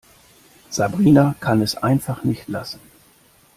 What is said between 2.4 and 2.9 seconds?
lassen.